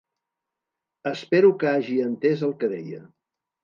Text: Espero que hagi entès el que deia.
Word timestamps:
Espero 1.13 1.53
que 1.59 1.71
hagi 1.75 2.01
entès 2.09 2.47
el 2.53 2.59
que 2.61 2.75
deia. 2.77 3.09